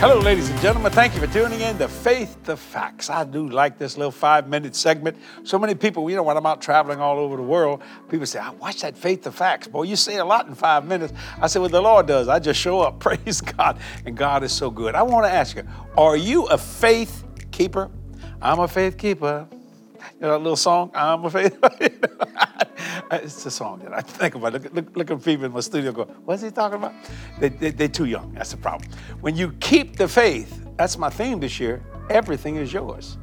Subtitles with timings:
[0.00, 0.90] Hello, ladies and gentlemen.
[0.92, 3.10] Thank you for tuning in to Faith the Facts.
[3.10, 5.14] I do like this little five minute segment.
[5.44, 8.38] So many people, you know, when I'm out traveling all over the world, people say,
[8.38, 9.68] I watch that Faith the Facts.
[9.68, 11.12] Boy, you say a lot in five minutes.
[11.38, 12.28] I say, Well, the Lord does.
[12.28, 12.98] I just show up.
[12.98, 13.78] Praise God.
[14.06, 14.94] And God is so good.
[14.94, 15.64] I want to ask you,
[15.98, 17.90] are you a faith keeper?
[18.40, 19.46] I'm a faith keeper.
[19.52, 21.62] You know that little song, I'm a faith.
[23.10, 24.52] it's a song that I think about.
[24.52, 26.94] Look, look, look at people in my studio go, what's he talking about?
[27.38, 28.32] They, they, they're too young.
[28.32, 28.90] That's the problem.
[29.20, 33.18] When you keep the faith, that's my theme this year, everything is yours.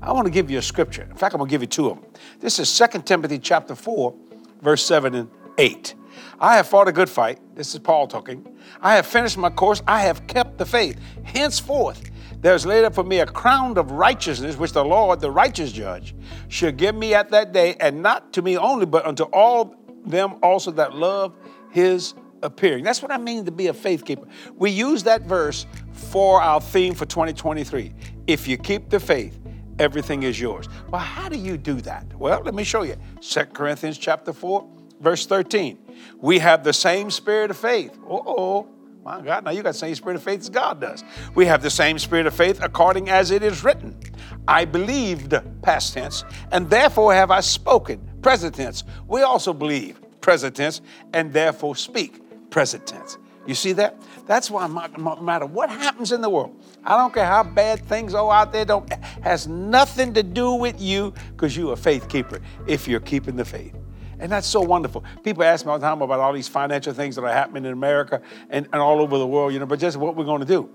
[0.00, 1.02] I want to give you a scripture.
[1.02, 2.10] In fact, I'm going to give you two of them.
[2.38, 4.14] This is 2 Timothy chapter 4,
[4.62, 5.28] verse 7 and
[5.58, 5.94] 8.
[6.40, 7.40] I have fought a good fight.
[7.54, 8.56] This is Paul talking.
[8.80, 9.82] I have finished my course.
[9.88, 10.98] I have kept the faith.
[11.24, 15.72] Henceforth, there's laid up for me a crown of righteousness, which the Lord, the righteous
[15.72, 16.14] judge,
[16.48, 19.74] shall give me at that day, and not to me only, but unto all
[20.06, 21.34] them also that love
[21.70, 22.84] his appearing.
[22.84, 24.26] That's what I mean to be a faith keeper.
[24.54, 27.92] We use that verse for our theme for 2023.
[28.26, 29.38] If you keep the faith,
[29.78, 30.68] everything is yours.
[30.90, 32.06] Well, how do you do that?
[32.14, 32.96] Well, let me show you.
[33.20, 34.68] 2 Corinthians chapter 4,
[35.00, 35.78] verse 13.
[36.18, 37.98] We have the same spirit of faith.
[38.08, 38.68] Uh-oh.
[39.08, 41.02] My God, now you got the same spirit of faith as God does.
[41.34, 43.98] We have the same spirit of faith according as it is written.
[44.46, 48.84] I believed, past tense, and therefore have I spoken, present tense.
[49.06, 50.82] We also believe, present tense,
[51.14, 53.16] and therefore speak, present tense.
[53.46, 53.98] You see that?
[54.26, 58.12] That's why no matter what happens in the world, I don't care how bad things
[58.12, 62.40] are out there, don't has nothing to do with you because you're a faith keeper
[62.66, 63.74] if you're keeping the faith.
[64.20, 65.04] And that's so wonderful.
[65.22, 67.72] People ask me all the time about all these financial things that are happening in
[67.72, 68.20] America
[68.50, 70.68] and, and all over the world, you know, but just what we're going to do.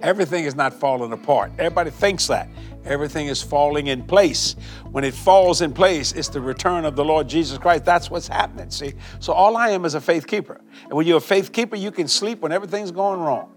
[0.00, 1.52] Everything is not falling apart.
[1.58, 2.48] Everybody thinks that.
[2.84, 4.56] Everything is falling in place.
[4.90, 7.84] When it falls in place, it's the return of the Lord Jesus Christ.
[7.84, 8.94] That's what's happening, see?
[9.20, 10.60] So all I am is a faith keeper.
[10.82, 13.52] And when you're a faith keeper, you can sleep when everything's going wrong.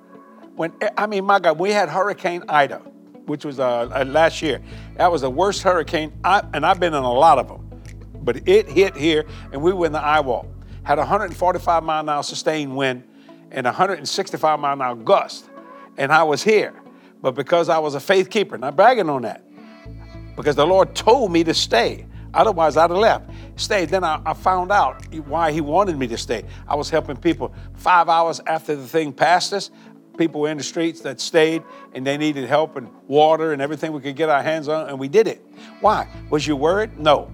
[0.55, 2.77] When I mean, my God, we had Hurricane Ida,
[3.25, 4.61] which was uh, uh last year.
[4.95, 7.66] That was the worst hurricane, I, and I've been in a lot of them
[8.27, 10.45] but it hit here and we were in the eye wall.
[10.83, 13.03] Had 145 mile an hour sustained wind
[13.51, 15.49] and 165 mile an hour gust.
[15.95, 16.73] And I was here.
[17.21, 19.45] But because I was a faith keeper, not bragging on that,
[20.35, 22.05] because the Lord told me to stay.
[22.33, 23.29] Otherwise, I'd have left.
[23.55, 23.87] Stayed.
[23.89, 26.43] Then I, I, found out why He wanted me to stay.
[26.67, 27.55] I was helping people.
[27.75, 29.71] Five hours after the thing passed us,
[30.17, 31.63] people were in the streets that stayed
[31.93, 34.99] and they needed help and water and everything we could get our hands on, and
[34.99, 35.41] we did it.
[35.79, 36.09] Why?
[36.29, 36.99] Was you worried?
[36.99, 37.31] No.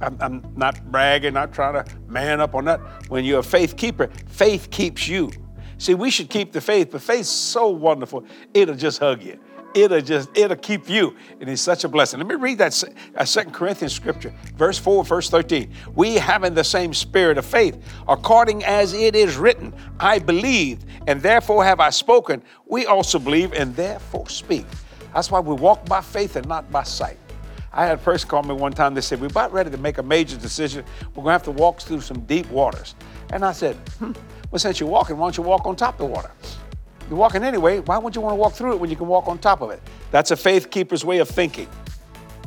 [0.00, 2.80] I'm, I'm not bragging, not trying to man up on that.
[3.08, 5.30] When you're a faith keeper, faith keeps you.
[5.78, 9.38] See, we should keep the faith, but faith's so wonderful, it'll just hug you.
[9.74, 11.14] It'll just, it'll keep you.
[11.40, 12.18] And it's such a blessing.
[12.18, 12.82] Let me read that
[13.14, 15.70] uh, Second Corinthians scripture, verse 4, verse 13.
[15.94, 21.20] We having the same spirit of faith, according as it is written, I believed, and
[21.20, 22.42] therefore have I spoken.
[22.66, 24.66] We also believe, and therefore speak.
[25.14, 27.18] That's why we walk by faith and not by sight.
[27.78, 28.92] I had a person call me one time.
[28.92, 30.84] They said, We're about ready to make a major decision.
[31.10, 32.96] We're going to have to walk through some deep waters.
[33.32, 34.10] And I said, hmm,
[34.50, 36.32] Well, since you're walking, why don't you walk on top of the water?
[37.08, 37.78] You're walking anyway.
[37.78, 39.70] Why would you want to walk through it when you can walk on top of
[39.70, 39.80] it?
[40.10, 41.68] That's a faith keeper's way of thinking.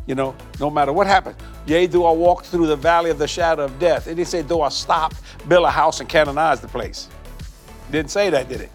[0.05, 1.37] You know, no matter what happens.
[1.65, 4.07] Yea, do I walk through the valley of the shadow of death?
[4.07, 5.13] And he said, Do I stop,
[5.47, 7.07] build a house, and canonize the place?
[7.89, 8.71] Didn't say that, did it?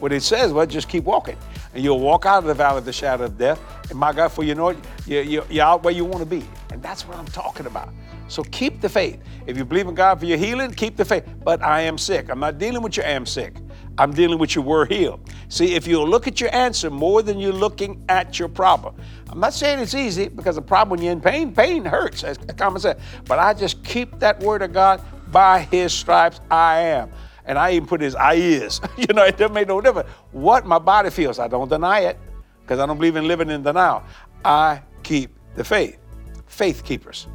[0.00, 1.38] What it says, well, just keep walking
[1.74, 3.60] and you'll walk out of the valley of the shadow of death.
[3.90, 6.44] And my God, for you know it, you're, you're out where you want to be.
[6.72, 7.90] And that's what I'm talking about.
[8.28, 9.20] So keep the faith.
[9.46, 11.24] If you believe in God for your healing, keep the faith.
[11.44, 12.30] But I am sick.
[12.30, 13.54] I'm not dealing with your am sick.
[13.96, 15.20] I'm dealing with your were healed.
[15.48, 18.96] See, if you look at your answer more than you're looking at your problem,
[19.28, 22.38] I'm not saying it's easy because the problem when you're in pain, pain hurts, as
[22.56, 23.00] common sense.
[23.26, 25.00] But I just keep that word of God
[25.30, 27.10] by his stripes I am.
[27.44, 28.80] And I even put his I is.
[28.96, 30.08] you know, it doesn't make no difference.
[30.32, 32.18] What my body feels, I don't deny it
[32.62, 34.02] because I don't believe in living in denial.
[34.44, 35.98] I keep the faith.
[36.46, 37.28] Faith keepers.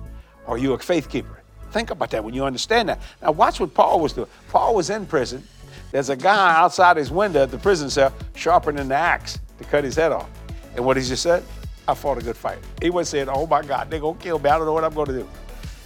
[0.47, 1.41] Are you a faith keeper?
[1.71, 2.99] Think about that when you understand that.
[3.21, 4.27] Now, watch what Paul was doing.
[4.49, 5.43] Paul was in prison.
[5.91, 9.83] There's a guy outside his window at the prison cell sharpening the axe to cut
[9.83, 10.29] his head off.
[10.75, 11.43] And what he just said?
[11.87, 12.59] I fought a good fight.
[12.81, 14.49] He was saying, Oh my God, they're going to kill me.
[14.49, 15.29] I don't know what I'm going to do.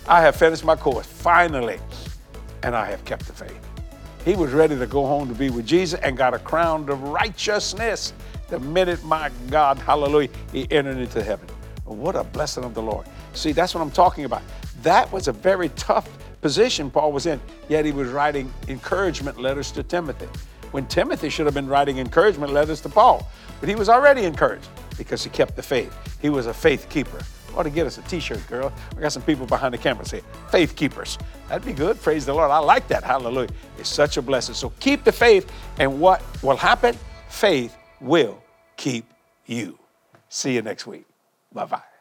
[0.07, 1.79] I have finished my course, finally,
[2.63, 3.59] and I have kept the faith.
[4.25, 7.01] He was ready to go home to be with Jesus and got a crown of
[7.03, 8.13] righteousness
[8.49, 11.47] the minute, my God, hallelujah, he entered into heaven.
[11.85, 13.05] Oh, what a blessing of the Lord.
[13.33, 14.41] See, that's what I'm talking about.
[14.81, 16.09] That was a very tough
[16.41, 17.39] position Paul was in,
[17.69, 20.27] yet he was writing encouragement letters to Timothy.
[20.71, 23.27] When Timothy should have been writing encouragement letters to Paul,
[23.59, 25.95] but he was already encouraged because he kept the faith.
[26.21, 27.19] He was a faith keeper
[27.55, 28.73] ought to get us a t-shirt, girl.
[28.95, 31.17] We got some people behind the camera say, faith keepers.
[31.49, 32.01] That'd be good.
[32.01, 32.49] Praise the Lord.
[32.49, 33.03] I like that.
[33.03, 33.49] Hallelujah.
[33.77, 34.55] It's such a blessing.
[34.55, 36.97] So keep the faith, and what will happen?
[37.33, 38.41] faith will
[38.77, 39.05] keep
[39.47, 39.77] you.
[40.29, 41.05] See you next week.
[41.53, 41.92] Bye bye.